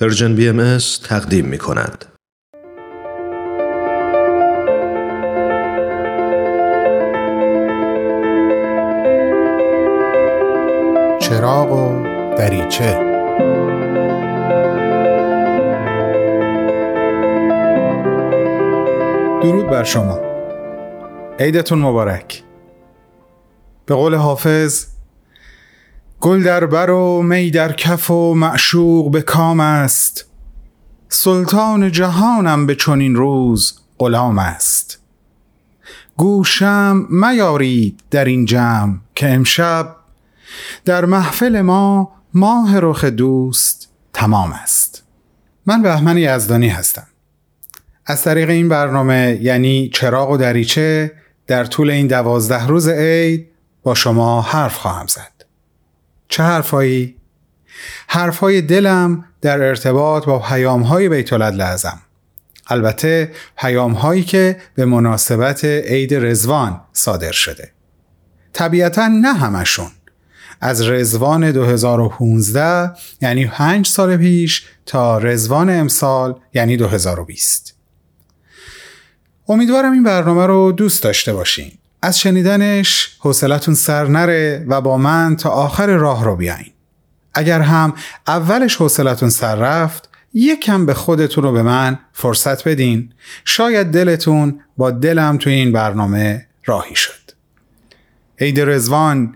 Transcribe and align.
پرژن 0.00 0.34
بی 0.34 0.48
ام 0.48 0.78
تقدیم 1.04 1.44
می 1.46 1.58
کند. 1.58 2.04
چراغ 11.20 11.72
و 11.72 12.02
دریچه. 12.36 12.94
درود 19.42 19.66
بر 19.66 19.84
شما. 19.84 20.20
عیدتون 21.38 21.78
مبارک. 21.78 22.42
به 23.86 23.94
قول 23.94 24.14
حافظ 24.14 24.97
گل 26.20 26.42
در 26.42 26.66
بر 26.66 26.90
و 26.90 27.22
می 27.22 27.50
در 27.50 27.72
کف 27.72 28.10
و 28.10 28.34
معشوق 28.34 29.10
به 29.10 29.22
کام 29.22 29.60
است. 29.60 30.24
سلطان 31.08 31.92
جهانم 31.92 32.66
به 32.66 32.74
چنین 32.74 33.16
روز 33.16 33.80
غلام 33.98 34.38
است. 34.38 34.98
گوشم 36.16 37.06
میارید 37.10 38.00
در 38.10 38.24
این 38.24 38.44
جمع 38.44 38.94
که 39.14 39.30
امشب 39.30 39.96
در 40.84 41.04
محفل 41.04 41.60
ما 41.60 42.12
ماه 42.34 42.80
رخ 42.80 43.04
دوست 43.04 43.88
تمام 44.12 44.52
است. 44.52 45.02
من 45.66 45.82
بهمن 45.82 46.18
یزدانی 46.18 46.68
هستم. 46.68 47.06
از 48.06 48.22
طریق 48.22 48.50
این 48.50 48.68
برنامه 48.68 49.38
یعنی 49.42 49.90
چراغ 49.94 50.30
و 50.30 50.36
دریچه 50.36 51.12
در 51.46 51.64
طول 51.64 51.90
این 51.90 52.06
دوازده 52.06 52.66
روز 52.66 52.88
عید 52.88 53.48
با 53.82 53.94
شما 53.94 54.42
حرف 54.42 54.76
خواهم 54.76 55.06
زد. 55.06 55.37
چه 56.28 56.42
حرفایی؟ 56.42 57.16
حرفهای 58.08 58.62
دلم 58.62 59.24
در 59.40 59.62
ارتباط 59.62 60.24
با 60.24 60.38
پیامهای 60.38 61.08
بیت 61.08 61.32
لازم 61.32 62.00
البته 62.68 63.32
پیامهایی 63.56 64.22
که 64.22 64.56
به 64.74 64.84
مناسبت 64.84 65.64
عید 65.64 66.14
رزوان 66.14 66.80
صادر 66.92 67.32
شده. 67.32 67.72
طبیعتا 68.52 69.08
نه 69.08 69.32
همشون. 69.32 69.90
از 70.60 70.88
رزوان 70.88 71.52
2015 71.52 72.92
یعنی 73.20 73.46
5 73.46 73.86
سال 73.86 74.16
پیش 74.16 74.66
تا 74.86 75.18
رزوان 75.18 75.70
امسال 75.70 76.40
یعنی 76.54 76.76
2020 76.76 77.74
امیدوارم 79.48 79.92
این 79.92 80.02
برنامه 80.02 80.46
رو 80.46 80.72
دوست 80.72 81.02
داشته 81.02 81.32
باشین. 81.32 81.72
از 82.02 82.20
شنیدنش 82.20 83.16
حوصلتون 83.18 83.74
سر 83.74 84.06
نره 84.06 84.64
و 84.68 84.80
با 84.80 84.98
من 84.98 85.36
تا 85.36 85.50
آخر 85.50 85.86
راه 85.86 86.24
رو 86.24 86.36
بیاین. 86.36 86.72
اگر 87.34 87.60
هم 87.60 87.94
اولش 88.26 88.76
حوصلتون 88.76 89.30
سر 89.30 89.54
رفت 89.54 90.08
یکم 90.34 90.86
به 90.86 90.94
خودتون 90.94 91.44
رو 91.44 91.52
به 91.52 91.62
من 91.62 91.98
فرصت 92.12 92.68
بدین. 92.68 93.12
شاید 93.44 93.86
دلتون 93.86 94.60
با 94.76 94.90
دلم 94.90 95.38
توی 95.38 95.52
این 95.52 95.72
برنامه 95.72 96.46
راهی 96.64 96.96
شد. 96.96 97.30
عید 98.38 98.60
رزوان 98.60 99.34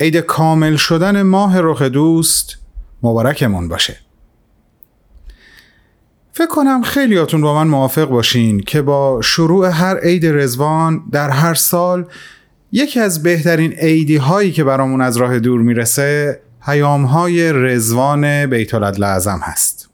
عید 0.00 0.16
کامل 0.16 0.76
شدن 0.76 1.22
ماه 1.22 1.60
رخ 1.60 1.82
دوست 1.82 2.56
مبارکمون 3.02 3.68
باشه. 3.68 3.96
فکر 6.36 6.46
کنم 6.46 6.82
خیلیاتون 6.82 7.40
با 7.40 7.54
من 7.54 7.70
موافق 7.70 8.04
باشین 8.04 8.60
که 8.60 8.82
با 8.82 9.20
شروع 9.22 9.68
هر 9.68 9.98
عید 9.98 10.26
رزوان 10.26 11.02
در 11.12 11.30
هر 11.30 11.54
سال 11.54 12.06
یکی 12.72 13.00
از 13.00 13.22
بهترین 13.22 13.72
عیدی 13.72 14.16
هایی 14.16 14.52
که 14.52 14.64
برامون 14.64 15.00
از 15.00 15.16
راه 15.16 15.38
دور 15.38 15.60
می‌رسه 15.60 16.40
پیام 16.66 17.04
های 17.04 17.52
رزوان 17.52 18.46
بیت 18.46 18.74
لعظم 18.74 19.40
هست. 19.42 19.88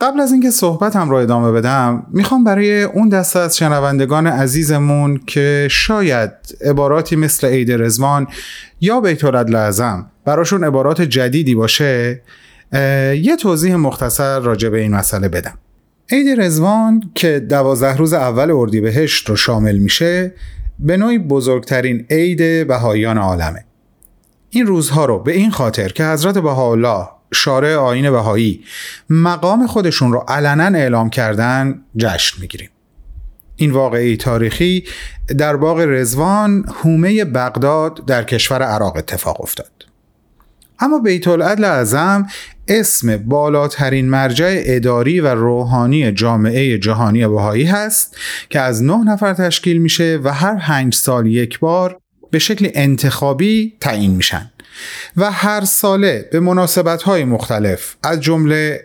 قبل 0.00 0.20
از 0.20 0.32
اینکه 0.32 0.50
صحبتم 0.50 1.10
رو 1.10 1.16
ادامه 1.16 1.52
بدم 1.52 2.06
می‌خوام 2.10 2.44
برای 2.44 2.82
اون 2.82 3.08
دسته 3.08 3.38
از 3.38 3.56
شنوندگان 3.56 4.26
عزیزمون 4.26 5.20
که 5.26 5.68
شاید 5.70 6.30
عباراتی 6.64 7.16
مثل 7.16 7.46
عید 7.46 7.72
رزوان 7.72 8.26
یا 8.80 9.00
بیت 9.00 9.24
لعظم 9.24 10.06
براشون 10.24 10.64
عبارات 10.64 11.02
جدیدی 11.02 11.54
باشه 11.54 12.22
یه 12.72 13.36
توضیح 13.40 13.74
مختصر 13.76 14.40
راجع 14.40 14.68
به 14.68 14.80
این 14.80 14.94
مسئله 14.94 15.28
بدم. 15.28 15.58
عید 16.10 16.40
رزوان 16.40 17.10
که 17.14 17.40
دوازده 17.40 17.96
روز 17.96 18.12
اول 18.12 18.50
اردیبهشت 18.50 19.28
رو 19.28 19.36
شامل 19.36 19.78
میشه 19.78 20.34
به 20.78 20.96
نوعی 20.96 21.18
بزرگترین 21.18 22.06
عید 22.10 22.68
بهاییان 22.68 23.18
عالمه. 23.18 23.64
این 24.50 24.66
روزها 24.66 25.04
رو 25.04 25.18
به 25.18 25.32
این 25.32 25.50
خاطر 25.50 25.88
که 25.88 26.04
حضرت 26.04 26.38
بهاءالله 26.38 27.08
شارع 27.34 27.76
آین 27.76 28.10
بهایی 28.10 28.64
مقام 29.10 29.66
خودشون 29.66 30.12
رو 30.12 30.24
علنا 30.28 30.78
اعلام 30.78 31.10
کردن 31.10 31.80
جشن 31.96 32.40
می‌گیریم. 32.40 32.70
این 33.56 33.70
واقعی 33.70 34.16
تاریخی 34.16 34.84
در 35.38 35.56
باغ 35.56 35.78
رزوان 35.78 36.64
هومه 36.82 37.24
بغداد 37.24 38.06
در 38.06 38.24
کشور 38.24 38.62
عراق 38.62 38.96
اتفاق 38.96 39.40
افتاد. 39.40 39.86
اما 40.78 40.98
بیت 40.98 41.28
العدل 41.28 41.64
اعظم 41.64 42.26
اسم 42.68 43.16
بالاترین 43.16 44.10
مرجع 44.10 44.62
اداری 44.64 45.20
و 45.20 45.34
روحانی 45.34 46.12
جامعه 46.12 46.78
جهانی 46.78 47.26
بهایی 47.26 47.64
هست 47.64 48.16
که 48.50 48.60
از 48.60 48.82
نه 48.82 49.04
نفر 49.04 49.34
تشکیل 49.34 49.78
میشه 49.78 50.20
و 50.24 50.34
هر 50.34 50.58
پنج 50.58 50.94
سال 50.94 51.26
یک 51.26 51.58
بار 51.58 51.98
به 52.30 52.38
شکل 52.38 52.70
انتخابی 52.74 53.74
تعیین 53.80 54.10
میشن 54.10 54.50
و 55.16 55.30
هر 55.30 55.64
ساله 55.64 56.28
به 56.32 56.40
مناسبت 56.40 57.02
های 57.02 57.24
مختلف 57.24 57.96
از 58.02 58.20
جمله 58.20 58.84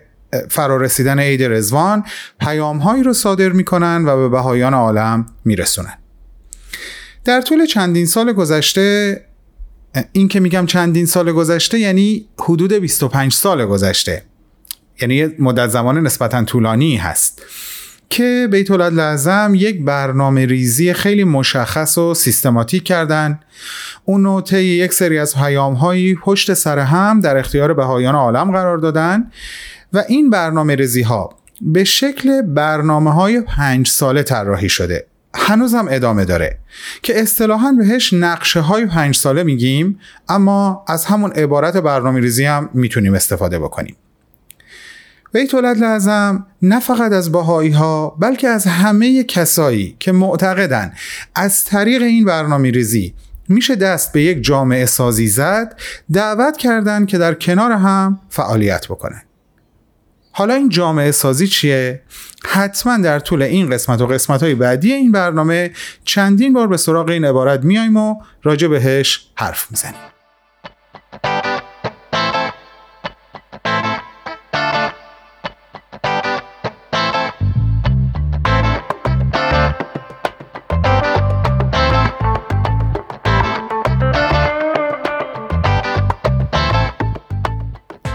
فرارسیدن 0.49 1.19
عید 1.19 1.43
رزوان 1.43 2.03
پیام 2.39 2.77
هایی 2.77 3.03
رو 3.03 3.13
صادر 3.13 3.49
می‌کنن 3.49 4.05
و 4.05 4.17
به 4.17 4.29
بهایان 4.29 4.73
عالم 4.73 5.25
میرسونن. 5.45 5.97
در 7.25 7.41
طول 7.41 7.65
چندین 7.65 8.05
سال 8.05 8.33
گذشته 8.33 9.21
این 10.11 10.27
که 10.27 10.39
میگم 10.39 10.65
چندین 10.65 11.05
سال 11.05 11.31
گذشته 11.31 11.79
یعنی 11.79 12.25
حدود 12.39 12.73
25 12.73 13.33
سال 13.33 13.65
گذشته. 13.65 14.23
یعنی 15.01 15.27
مدت 15.39 15.67
زمان 15.67 15.97
نسبتا 15.97 16.43
طولانی 16.43 16.95
هست 16.95 17.41
که 18.09 18.47
بیت 18.51 18.71
لازم 18.71 19.51
یک 19.55 19.81
برنامه 19.81 20.45
ریزی 20.45 20.93
خیلی 20.93 21.23
مشخص 21.23 21.97
و 21.97 22.13
سیستماتیک 22.13 22.83
کردن. 22.83 23.39
اون 24.05 24.41
طی 24.41 24.63
یک 24.63 24.93
سری 24.93 25.19
از 25.19 25.35
پیام 25.35 25.73
هایی 25.73 26.15
پشت 26.15 26.53
سر 26.53 26.79
هم 26.79 27.19
در 27.19 27.37
اختیار 27.37 27.73
بهایان 27.73 28.15
عالم 28.15 28.51
قرار 28.51 28.77
دادن 28.77 29.31
و 29.93 30.03
این 30.07 30.29
برنامه 30.29 30.75
ریزی 30.75 31.01
ها 31.01 31.29
به 31.61 31.83
شکل 31.83 32.41
برنامه 32.41 33.13
های 33.13 33.41
پنج 33.41 33.87
ساله 33.87 34.23
طراحی 34.23 34.69
شده. 34.69 35.05
هنوزم 35.35 35.87
ادامه 35.89 36.25
داره 36.25 36.59
که 37.01 37.21
اصطلاحا 37.21 37.71
بهش 37.71 38.13
نقشه 38.13 38.59
های 38.59 38.85
پنج 38.85 39.15
ساله 39.15 39.43
میگیم 39.43 39.99
اما 40.29 40.85
از 40.87 41.05
همون 41.05 41.31
عبارت 41.31 41.77
برنامه 41.77 42.19
ریزی 42.19 42.45
هم 42.45 42.69
می‌تونیم 42.73 43.13
استفاده 43.13 43.59
بکنیم. 43.59 43.95
بیت 45.33 45.53
لازم 45.53 46.45
نه 46.61 46.79
فقط 46.79 47.11
از 47.11 47.31
باهایی 47.31 47.71
ها 47.71 48.09
بلکه 48.19 48.47
از 48.47 48.65
همه 48.65 49.23
کسایی 49.23 49.95
که 49.99 50.11
معتقدن 50.11 50.93
از 51.35 51.65
طریق 51.65 52.01
این 52.01 52.25
برنامه 52.25 52.71
ریزی 52.71 53.13
میشه 53.47 53.75
دست 53.75 54.13
به 54.13 54.21
یک 54.21 54.43
جامعه 54.43 54.85
سازی 54.85 55.27
زد 55.27 55.79
دعوت 56.13 56.57
کردن 56.57 57.05
که 57.05 57.17
در 57.17 57.33
کنار 57.33 57.71
هم 57.71 58.19
فعالیت 58.29 58.87
بکنن. 58.87 59.21
حالا 60.39 60.53
این 60.53 60.69
جامعه 60.69 61.11
سازی 61.11 61.47
چیه؟ 61.47 62.01
حتما 62.45 62.97
در 62.97 63.19
طول 63.19 63.41
این 63.41 63.69
قسمت 63.69 64.01
و 64.01 64.07
قسمت 64.07 64.43
های 64.43 64.55
بعدی 64.55 64.93
این 64.93 65.11
برنامه 65.11 65.71
چندین 66.05 66.53
بار 66.53 66.67
به 66.67 66.77
سراغ 66.77 67.09
این 67.09 67.25
عبارت 67.25 67.63
میایم 67.63 67.97
و 67.97 68.15
راجع 68.43 68.67
بهش 68.67 69.27
حرف 69.35 69.67
می‌زنیم 69.71 70.01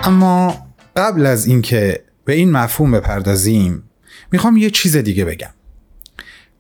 اما 0.05 0.57
قبل 0.97 1.27
از 1.27 1.47
اینکه 1.47 2.05
به 2.25 2.35
این 2.35 2.53
مفهوم 2.53 2.91
بپردازیم. 2.91 3.83
می‌خوام 4.33 4.57
یه 4.57 4.71
چیز 4.71 4.97
دیگه 4.97 5.25
بگم. 5.25 5.51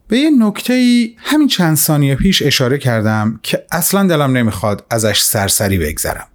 به 0.09 0.19
یه 0.19 0.31
نکته 0.31 0.73
ای 0.73 1.17
همین 1.19 1.49
چند 1.49 1.77
ثانیه 1.77 2.15
پیش 2.15 2.43
اشاره 2.43 2.79
کردم 2.79 3.41
که 3.43 3.67
اصلا 3.73 4.07
دلم 4.07 4.37
نمی‌خواد 4.37 4.87
ازش 4.91 5.21
سرسری 5.21 5.79
بگذرم. 5.79 6.27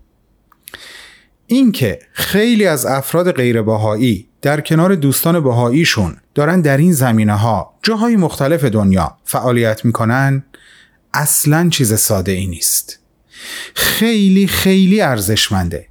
اینکه 1.47 1.99
خیلی 2.13 2.65
از 2.65 2.85
افراد 2.85 3.31
غیر 3.31 3.61
باهایی 3.61 4.27
در 4.41 4.61
کنار 4.61 4.95
دوستان 4.95 5.39
باهاییشون 5.39 6.17
دارن 6.35 6.61
در 6.61 6.77
این 6.77 6.93
زمینه 6.93 7.35
ها 7.35 7.79
جاهای 7.83 8.15
مختلف 8.15 8.63
دنیا 8.63 9.17
فعالیت 9.23 9.85
می‌کنن 9.85 10.43
اصلا 11.13 11.69
چیز 11.69 11.99
ساده 11.99 12.31
ای 12.31 12.47
نیست. 12.47 12.99
خیلی 13.75 14.47
خیلی 14.47 15.01
ارزشمنده. 15.01 15.87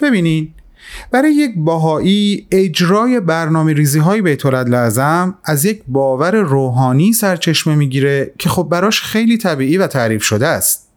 ببینین 0.00 0.54
برای 1.10 1.32
یک 1.34 1.52
باهایی 1.56 2.46
اجرای 2.50 3.20
برنامه 3.20 3.72
ریزی 3.72 3.98
های 3.98 4.22
بیت 4.22 4.46
لازم 4.46 5.34
از 5.44 5.64
یک 5.64 5.82
باور 5.88 6.36
روحانی 6.36 7.12
سرچشمه 7.12 7.74
می‌گیره 7.74 8.32
که 8.38 8.48
خب 8.48 8.68
براش 8.70 9.02
خیلی 9.02 9.38
طبیعی 9.38 9.78
و 9.78 9.86
تعریف 9.86 10.22
شده 10.22 10.46
است. 10.46 10.88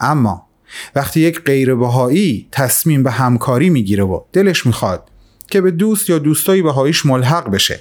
اما 0.00 0.46
وقتی 0.94 1.20
یک 1.20 1.40
غیر 1.40 1.74
بهایی 1.74 2.48
تصمیم 2.52 3.02
به 3.02 3.10
همکاری 3.10 3.70
می‌گیره 3.70 4.04
و 4.04 4.20
دلش 4.32 4.66
می‌خواد 4.66 5.10
که 5.46 5.60
به 5.60 5.70
دوست 5.70 6.10
یا 6.10 6.18
دوستایی 6.18 6.62
بهاییش 6.62 7.06
ملحق 7.06 7.50
بشه 7.50 7.80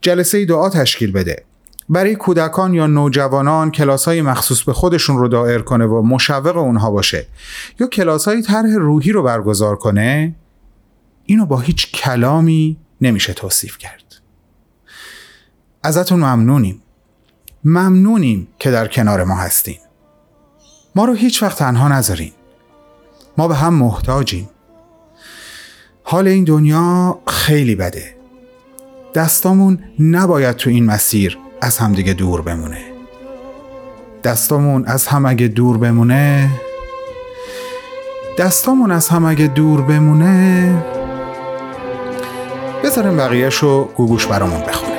جلسه 0.00 0.44
دعا 0.44 0.70
تشکیل 0.70 1.12
بده. 1.12 1.44
برای 1.88 2.14
کودکان 2.14 2.74
یا 2.74 2.86
نوجوانان 2.86 3.70
کلاس 3.70 4.04
های 4.04 4.22
مخصوص 4.22 4.62
به 4.62 4.72
خودشون 4.72 5.18
رو 5.18 5.28
دائر 5.28 5.58
کنه 5.58 5.86
و 5.86 6.02
مشوق 6.02 6.56
اونها 6.56 6.90
باشه 6.90 7.26
یا 7.80 7.86
کلاس 7.86 8.28
های 8.28 8.42
طرح 8.42 8.70
روحی 8.74 9.12
رو 9.12 9.22
برگزار 9.22 9.76
کنه 9.76 10.34
اینو 11.26 11.46
با 11.46 11.60
هیچ 11.60 11.92
کلامی 11.92 12.76
نمیشه 13.00 13.32
توصیف 13.32 13.78
کرد. 13.78 14.02
ازتون 15.82 16.18
ممنونیم. 16.18 16.82
ممنونیم 17.64 18.48
که 18.58 18.70
در 18.70 18.88
کنار 18.88 19.24
ما 19.24 19.36
هستین. 19.36 19.78
ما 20.94 21.04
رو 21.04 21.12
هیچ 21.12 21.42
وقت 21.42 21.58
تنها 21.58 21.88
نذارین. 21.88 22.32
ما 23.38 23.48
به 23.48 23.54
هم 23.54 23.74
محتاجیم. 23.74 24.48
حال 26.02 26.28
این 26.28 26.44
دنیا 26.44 27.20
خیلی 27.26 27.74
بده. 27.74 28.16
دستامون 29.14 29.84
نباید 30.00 30.56
تو 30.56 30.70
این 30.70 30.86
مسیر 30.86 31.38
از 31.60 31.78
همدیگه 31.78 32.12
دور 32.12 32.42
بمونه. 32.42 32.84
دستامون 34.24 34.84
از 34.84 35.06
هم 35.06 35.26
اگه 35.26 35.48
دور 35.48 35.78
بمونه 35.78 36.50
دستامون 38.38 38.90
از 38.90 39.08
هم 39.08 39.24
اگه 39.24 39.46
دور 39.46 39.82
بمونه 39.82 40.95
بذاریم 42.96 43.16
بقیهش 43.16 43.54
رو 43.54 43.90
گوگوش 43.96 44.26
برامون 44.26 44.60
بخونه. 44.60 44.95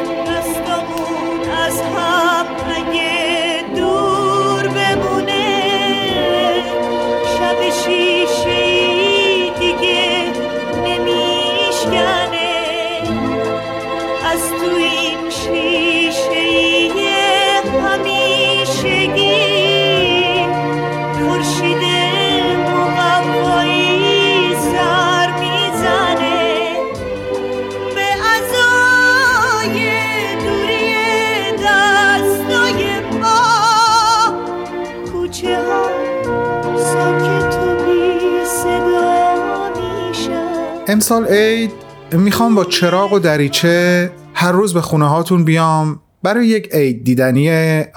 امسال 40.90 41.26
عید 41.26 41.72
می‌خوام 42.12 42.56
با 42.56 42.66
چراغ 42.66 43.14
و 43.14 43.20
دریچه 43.20 44.12
هر 44.34 44.52
روز 44.52 44.74
به 44.74 44.82
خونه 44.82 45.10
هاتون 45.10 45.44
بیام 45.44 46.00
برای 46.24 46.48
یک 46.48 46.70
عید 46.72 47.04
دیدنی 47.04 47.50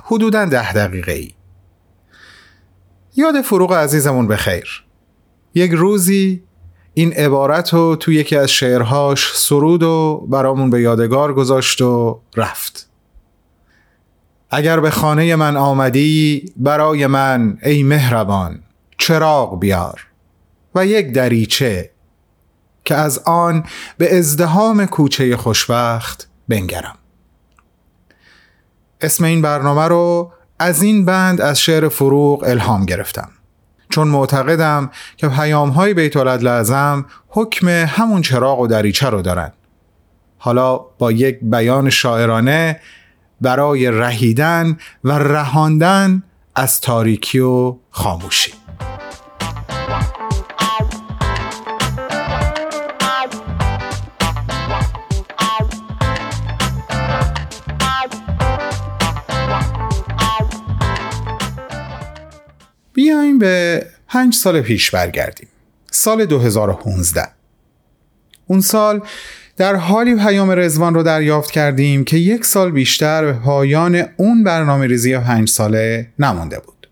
حدودا 0.05 0.45
ده 0.45 0.73
دقیقه 0.73 1.13
ای 1.13 1.31
یاد 3.17 3.41
فروغ 3.41 3.73
عزیزمون 3.73 4.27
به 4.27 4.37
خیر. 4.37 4.85
یک 5.55 5.71
روزی 5.71 6.43
این 6.95 7.13
عبارت 7.13 7.75
رو 7.75 7.97
تو 7.97 8.13
یکی 8.13 8.37
از 8.37 8.51
شعرهاش 8.51 9.33
سرود 9.35 9.83
و 9.83 10.27
برامون 10.31 10.71
به 10.71 10.81
یادگار 10.81 11.35
گذاشت 11.35 11.83
و 11.83 12.21
رفت. 12.37 12.91
اگر 14.51 14.81
به 14.81 14.91
خانه 14.91 15.37
من 15.37 15.57
آمدی 15.57 16.45
برای 16.57 17.07
من 17.07 17.59
ای 17.63 17.83
مهربان 17.83 18.63
چراغ 18.99 19.61
بیار 19.61 20.07
و 20.75 20.87
یک 20.87 21.13
دریچه 21.13 21.91
که 22.85 22.95
از 22.95 23.19
آن 23.19 23.65
به 23.99 24.19
ازدهام 24.19 24.87
کوچه 24.87 25.37
خوشبخت 25.37 26.29
بنگرم. 26.49 26.97
اسم 29.01 29.25
این 29.25 29.43
برنامه 29.43 29.89
رو 29.89 30.33
از 30.59 30.83
این 30.83 31.05
بند 31.05 31.41
از 31.41 31.61
شعر 31.61 31.89
فروغ 31.89 32.45
الهام 32.47 32.85
گرفتم. 32.85 33.29
چون 33.91 34.09
معتقدم 34.09 34.91
که 35.17 35.29
پیام 35.29 35.69
های 35.69 35.95
بیت 35.95 36.17
لازم 36.17 37.07
حکم 37.29 37.69
همون 37.69 38.23
چراغ 38.23 38.61
و 38.61 38.67
دریچه 38.67 39.11
رو 39.11 39.23
دارن. 39.23 39.53
حالا 40.39 40.77
با 40.77 41.13
یک 41.13 41.39
بیان 41.43 41.91
شاعرانه 41.91 42.81
برای 43.41 43.91
رهیدن 43.91 44.79
و 45.05 45.13
رهاندن 45.13 46.23
از 46.55 46.81
تاریکی 46.81 47.39
و 47.39 47.77
خاموشی. 47.91 48.60
به 63.41 63.87
پنج 64.09 64.35
سال 64.35 64.61
پیش 64.61 64.91
برگردیم. 64.91 65.49
سال 65.91 66.27
2015 66.27 67.29
اون 68.47 68.61
سال 68.61 69.01
در 69.57 69.77
حالی 69.77 70.15
پیام 70.15 70.51
رزوان 70.51 70.95
رو 70.95 71.03
دریافت 71.03 71.51
کردیم 71.51 72.05
که 72.05 72.17
یک 72.17 72.45
سال 72.45 72.71
بیشتر 72.71 73.25
به 73.25 73.33
پایان 73.33 74.03
اون 74.17 74.45
برنامه 74.45 74.87
ریزی 74.87 75.19
پنج 75.19 75.49
ساله 75.49 76.09
نمانده 76.19 76.59
بود. 76.59 76.89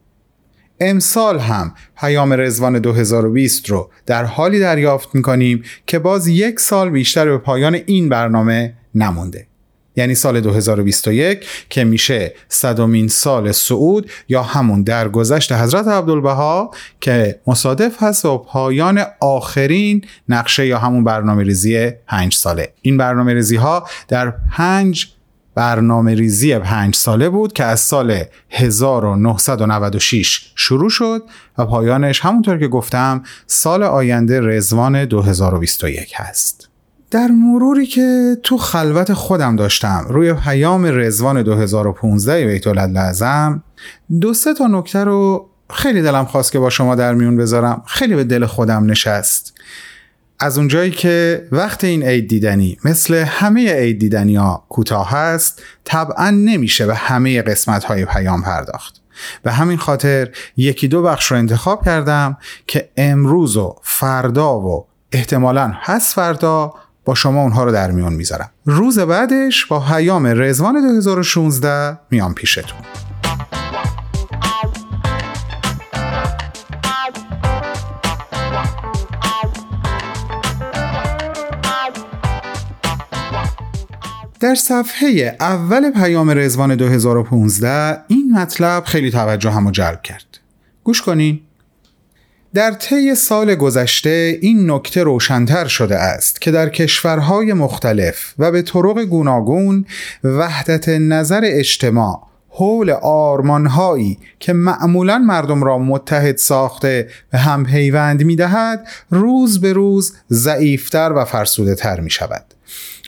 امسال 0.80 1.38
هم 1.38 1.74
پیام 1.96 2.32
رزوان 2.32 2.78
2020 2.78 3.70
رو 3.70 3.90
در 4.06 4.24
حالی 4.24 4.60
دریافت 4.60 5.14
می‌کنیم 5.14 5.62
که 5.86 5.98
باز 5.98 6.28
یک 6.28 6.60
سال 6.60 6.90
بیشتر 6.90 7.24
به 7.24 7.38
پایان 7.38 7.74
این 7.86 8.08
برنامه 8.08 8.74
نمونده. 8.94 9.47
یعنی 9.98 10.14
سال 10.14 10.40
2021 10.40 11.46
که 11.68 11.84
میشه 11.84 12.34
صدومین 12.48 13.08
سال 13.08 13.52
سعود 13.52 14.10
یا 14.28 14.42
همون 14.42 14.82
درگذشت 14.82 15.52
حضرت 15.52 15.88
عبدالبها 15.88 16.70
که 17.00 17.40
مصادف 17.46 18.02
هست 18.02 18.24
و 18.24 18.38
پایان 18.38 19.02
آخرین 19.20 20.04
نقشه 20.28 20.66
یا 20.66 20.78
همون 20.78 21.04
برنامه 21.04 21.42
ریزی 21.42 21.90
پنج 21.90 22.34
ساله. 22.34 22.72
این 22.82 22.96
برنامه 22.96 23.34
ریزی 23.34 23.56
ها 23.56 23.86
در 24.08 24.34
پنج 24.52 25.06
برنامه 25.54 26.14
ریزی 26.14 26.58
پنج 26.58 26.96
ساله 26.96 27.28
بود 27.28 27.52
که 27.52 27.64
از 27.64 27.80
سال 27.80 28.24
1996 28.50 30.52
شروع 30.54 30.90
شد 30.90 31.22
و 31.58 31.66
پایانش 31.66 32.20
همونطور 32.20 32.58
که 32.58 32.68
گفتم 32.68 33.22
سال 33.46 33.82
آینده 33.82 34.40
رزوان 34.40 35.04
2021 35.04 36.12
هست. 36.16 36.67
در 37.10 37.26
مروری 37.26 37.86
که 37.86 38.36
تو 38.42 38.58
خلوت 38.58 39.12
خودم 39.12 39.56
داشتم 39.56 40.06
روی 40.08 40.32
پیام 40.32 40.84
رزوان 40.84 41.42
2015 41.42 42.46
بیت 42.46 42.66
لازم 42.66 43.62
دو 44.20 44.34
سه 44.34 44.54
تا 44.54 44.66
نکته 44.66 45.04
رو 45.04 45.48
خیلی 45.70 46.02
دلم 46.02 46.24
خواست 46.24 46.52
که 46.52 46.58
با 46.58 46.70
شما 46.70 46.94
در 46.94 47.14
میون 47.14 47.36
بذارم 47.36 47.82
خیلی 47.86 48.14
به 48.14 48.24
دل 48.24 48.46
خودم 48.46 48.90
نشست. 48.90 49.54
از 50.40 50.58
اونجایی 50.58 50.90
که 50.90 51.48
وقت 51.52 51.84
این 51.84 52.02
عید 52.02 52.28
دیدنی 52.28 52.78
مثل 52.84 53.14
همه 53.14 53.72
عید 53.72 53.98
دیدنی 53.98 54.36
ها 54.36 54.64
کوتاه 54.68 55.10
هست 55.10 55.62
طبعا 55.84 56.30
نمیشه 56.30 56.86
به 56.86 56.94
همه 56.94 57.42
قسمت 57.42 57.84
های 57.84 58.04
پیام 58.04 58.42
پرداخت. 58.42 59.00
به 59.42 59.52
همین 59.52 59.78
خاطر 59.78 60.28
یکی 60.56 60.88
دو 60.88 61.02
بخش 61.02 61.30
رو 61.30 61.36
انتخاب 61.36 61.84
کردم 61.84 62.36
که 62.66 62.88
امروز 62.96 63.56
و 63.56 63.76
فردا 63.82 64.60
و 64.60 64.86
احتمالا 65.12 65.74
پس 65.84 66.14
فردا 66.14 66.74
با 67.08 67.14
شما 67.14 67.42
اونها 67.42 67.64
رو 67.64 67.72
در 67.72 67.90
میان 67.90 68.12
می‌ذارم. 68.12 68.50
روز 68.64 68.98
بعدش 68.98 69.66
با 69.66 69.80
پیام 69.80 70.26
رزوان 70.26 70.74
2016 70.94 71.98
میام 72.10 72.34
پیشتون. 72.34 72.78
در 84.40 84.54
صفحه 84.54 85.36
اول 85.40 85.90
پیام 85.90 86.30
رزوان 86.30 86.76
2015 86.76 87.98
این 88.08 88.32
مطلب 88.32 88.84
خیلی 88.84 89.10
توجه 89.10 89.50
هم 89.50 89.70
جلب 89.70 90.02
کرد. 90.02 90.38
گوش 90.84 91.02
کنین. 91.02 91.40
در 92.54 92.72
طی 92.72 93.14
سال 93.14 93.54
گذشته 93.54 94.38
این 94.40 94.70
نکته 94.70 95.02
روشنتر 95.02 95.66
شده 95.66 95.96
است 95.96 96.40
که 96.40 96.50
در 96.50 96.68
کشورهای 96.68 97.52
مختلف 97.52 98.34
و 98.38 98.50
به 98.50 98.62
طرق 98.62 99.04
گوناگون 99.04 99.86
وحدت 100.24 100.88
نظر 100.88 101.40
اجتماع 101.44 102.28
حول 102.48 102.90
آرمانهایی 103.02 104.18
که 104.40 104.52
معمولا 104.52 105.18
مردم 105.18 105.64
را 105.64 105.78
متحد 105.78 106.36
ساخته 106.36 107.08
به 107.30 107.38
هم 107.38 107.64
پیوند 107.64 108.22
می 108.24 108.36
دهد 108.36 108.88
روز 109.10 109.60
به 109.60 109.72
روز 109.72 110.12
ضعیفتر 110.30 111.12
و 111.12 111.24
فرسوده 111.24 111.74
تر 111.74 112.00
می 112.00 112.10
شود 112.10 112.44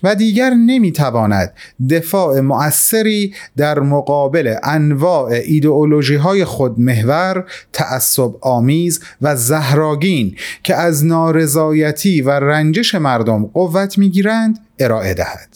و 0.03 0.15
دیگر 0.15 0.51
نمی‌تواند 0.51 1.53
دفاع 1.91 2.41
مؤثری 2.41 3.35
در 3.57 3.81
مقابل 3.81 4.55
انواع 4.63 5.31
ایدئولوژی 5.31 6.15
های 6.15 6.45
خودمحور، 6.45 7.45
تعصب 7.73 8.31
آمیز 8.41 9.01
و 9.23 9.37
زهراگین 9.37 10.37
که 10.63 10.75
از 10.75 11.05
نارضایتی 11.05 12.23
و 12.23 12.31
رنجش 12.31 12.95
مردم 12.95 13.47
قوت 13.47 13.99
می‌گیرند 13.99 14.59
ارائه 14.79 15.15
دهد. 15.15 15.50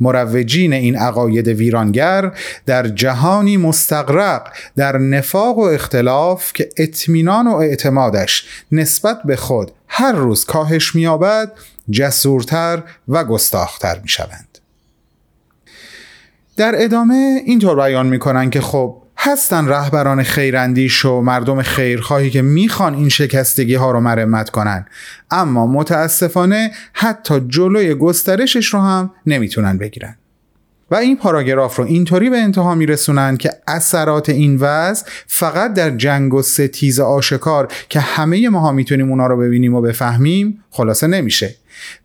مروجین 0.00 0.72
این 0.72 0.96
عقاید 0.96 1.48
ویرانگر 1.48 2.32
در 2.66 2.88
جهانی 2.88 3.56
مستقرق 3.56 4.48
در 4.76 4.98
نفاق 4.98 5.58
و 5.58 5.62
اختلاف 5.62 6.52
که 6.52 6.68
اطمینان 6.76 7.46
و 7.46 7.54
اعتمادش 7.54 8.44
نسبت 8.72 9.18
به 9.24 9.36
خود 9.36 9.72
هر 9.88 10.12
روز 10.12 10.44
کاهش 10.44 10.94
مییابد 10.94 11.52
جسورتر 11.90 12.82
و 13.08 13.24
گستاختر 13.24 13.98
می 14.02 14.08
شوند. 14.08 14.58
در 16.56 16.72
ادامه 16.76 17.42
اینطور 17.46 17.76
بیان 17.76 18.06
می‌کنن 18.06 18.50
که 18.50 18.60
خب 18.60 19.02
هستن 19.32 19.68
رهبران 19.68 20.22
خیراندیش 20.22 21.04
و 21.04 21.20
مردم 21.20 21.62
خیرخواهی 21.62 22.30
که 22.30 22.42
می‌خوان 22.42 22.94
این 22.94 23.08
شکستگی 23.08 23.74
ها 23.74 23.90
رو 23.90 24.00
مرمت 24.00 24.50
کنن. 24.50 24.86
اما 25.30 25.66
متاسفانه 25.66 26.70
حتی 26.92 27.40
جلوی 27.40 27.94
گسترشش 27.94 28.66
رو 28.66 28.80
هم 28.80 29.10
نمی‌تونن 29.26 29.78
بگیرن. 29.78 30.16
و 30.90 30.94
این 30.94 31.16
پاراگراف 31.16 31.76
رو 31.76 31.84
اینطوری 31.84 32.30
به 32.30 32.38
انتها 32.38 32.74
میرسونن 32.74 33.36
که 33.36 33.50
اثرات 33.66 34.28
این 34.28 34.56
وضع 34.60 35.06
فقط 35.26 35.74
در 35.74 35.90
جنگ 35.90 36.34
و 36.34 36.42
ستیز 36.42 37.00
آشکار 37.00 37.68
که 37.88 38.00
همه 38.00 38.48
ماها 38.48 38.72
می‌تونیم 38.72 39.10
اونا 39.10 39.26
رو 39.26 39.36
ببینیم 39.36 39.74
و 39.74 39.80
بفهمیم 39.80 40.64
خلاصه 40.70 41.06
نمیشه. 41.06 41.54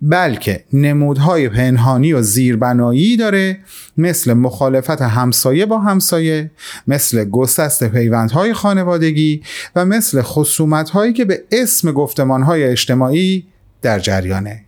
بلکه 0.01 0.63
نمودهای 0.74 1.50
پنهانی 1.50 2.13
و 2.13 2.22
زیربنایی 2.22 3.18
داره 3.18 3.60
مثل 3.98 4.34
مخالفت 4.34 5.01
همسایه 5.01 5.65
با 5.65 5.80
همسایه 5.80 6.51
مثل 6.88 7.25
گسست 7.25 7.84
پیوندهای 7.84 8.53
خانوادگی 8.53 9.44
و 9.75 9.86
مثل 9.86 10.22
خصومتهایی 10.22 11.13
که 11.13 11.25
به 11.25 11.44
اسم 11.51 11.92
گفتمانهای 11.92 12.63
اجتماعی 12.63 13.46
در 13.82 14.00
جریانه. 14.00 14.65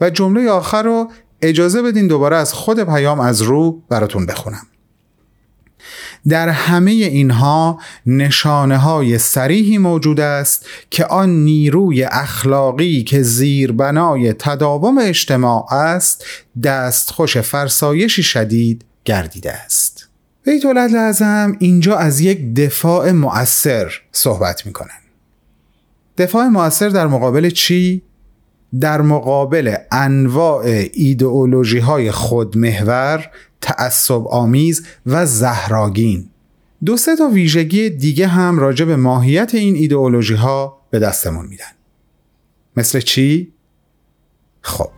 و 0.00 0.10
جمله 0.10 0.50
آخر 0.50 0.82
رو 0.82 1.10
اجازه 1.42 1.82
بدین 1.82 2.06
دوباره 2.06 2.36
از 2.36 2.52
خود 2.52 2.84
پیام 2.84 3.20
از 3.20 3.42
رو 3.42 3.82
براتون 3.88 4.26
بخونم. 4.26 4.66
در 6.28 6.48
همه 6.48 6.90
اینها 6.90 7.80
نشانه 8.06 8.76
های 8.76 9.18
سریحی 9.18 9.78
موجود 9.78 10.20
است 10.20 10.66
که 10.90 11.04
آن 11.04 11.30
نیروی 11.30 12.04
اخلاقی 12.04 13.02
که 13.04 13.22
زیربنای 13.22 14.32
تداوم 14.32 14.98
اجتماع 14.98 15.74
است 15.74 16.24
دستخوش 16.62 17.36
فرسایشی 17.36 18.22
شدید 18.22 18.84
گردیده 19.04 19.52
است 19.52 20.08
بیت 20.44 20.64
لازم 20.64 21.56
اینجا 21.58 21.96
از 21.96 22.20
یک 22.20 22.54
دفاع 22.54 23.10
مؤثر 23.10 23.92
صحبت 24.12 24.66
می‌کنن 24.66 24.98
دفاع 26.18 26.46
مؤثر 26.46 26.88
در 26.88 27.06
مقابل 27.06 27.50
چی؟ 27.50 28.02
در 28.80 29.00
مقابل 29.00 29.74
انواع 29.92 30.64
ایدئولوژی 30.92 31.78
های 31.78 32.10
خودمحور 32.10 33.30
تعصب 33.60 34.26
آمیز 34.28 34.86
و 35.06 35.26
زهراگین. 35.26 36.28
دو 36.84 36.96
سه 36.96 37.16
تا 37.16 37.28
ویژگی 37.28 37.90
دیگه 37.90 38.26
هم 38.26 38.58
راجع 38.58 38.84
به 38.84 38.96
ماهیت 38.96 39.54
این 39.54 39.76
ایدئولوژی 39.76 40.34
ها 40.34 40.78
به 40.90 40.98
دستمون 40.98 41.46
میدن. 41.46 41.64
مثل 42.76 43.00
چی؟ 43.00 43.52
خب 44.62 44.90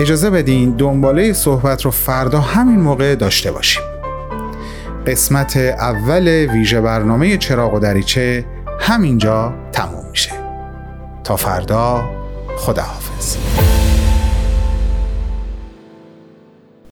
اجازه 0.00 0.30
بدین 0.30 0.70
دنباله 0.70 1.32
صحبت 1.32 1.82
رو 1.82 1.90
فردا 1.90 2.40
همین 2.40 2.80
موقع 2.80 3.14
داشته 3.14 3.52
باشیم. 3.52 3.82
قسمت 5.06 5.56
اول 5.56 6.28
ویژه 6.28 6.80
برنامه 6.80 7.36
چراغ 7.36 7.74
و 7.74 7.78
دریچه 7.78 8.44
همینجا 8.80 9.54
تموم 9.72 10.10
میشه. 10.10 10.32
تا 11.24 11.36
فردا 11.36 12.15
خداحافظ. 12.56 13.36